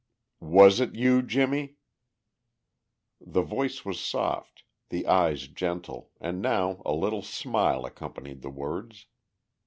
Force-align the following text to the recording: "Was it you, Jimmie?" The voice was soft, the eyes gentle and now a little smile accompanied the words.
"Was 0.55 0.79
it 0.79 0.95
you, 0.95 1.21
Jimmie?" 1.21 1.75
The 3.23 3.43
voice 3.43 3.85
was 3.85 3.99
soft, 3.99 4.63
the 4.89 5.05
eyes 5.05 5.47
gentle 5.47 6.09
and 6.19 6.41
now 6.41 6.81
a 6.87 6.91
little 6.91 7.21
smile 7.21 7.85
accompanied 7.85 8.41
the 8.41 8.49
words. 8.49 9.05